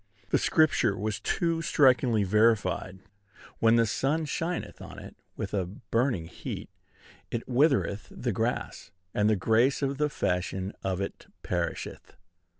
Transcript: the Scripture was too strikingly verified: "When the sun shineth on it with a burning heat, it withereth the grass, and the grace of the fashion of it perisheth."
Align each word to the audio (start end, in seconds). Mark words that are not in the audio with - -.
the 0.31 0.39
Scripture 0.39 0.97
was 0.97 1.19
too 1.19 1.61
strikingly 1.61 2.23
verified: 2.23 3.01
"When 3.59 3.75
the 3.75 3.85
sun 3.85 4.25
shineth 4.25 4.81
on 4.81 4.97
it 4.97 5.15
with 5.37 5.53
a 5.53 5.67
burning 5.67 6.25
heat, 6.25 6.71
it 7.29 7.47
withereth 7.47 8.07
the 8.09 8.31
grass, 8.31 8.89
and 9.13 9.29
the 9.29 9.35
grace 9.35 9.83
of 9.83 9.99
the 9.99 10.09
fashion 10.09 10.73
of 10.83 11.01
it 11.01 11.27
perisheth." 11.43 12.15